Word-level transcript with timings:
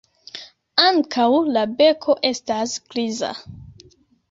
Ankaŭ 0.83 1.27
la 1.57 1.67
beko 1.83 2.17
estas 2.33 2.75
griza. 2.95 3.33